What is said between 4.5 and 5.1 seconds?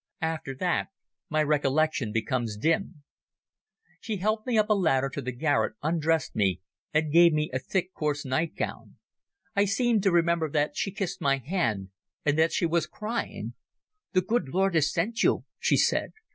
up a ladder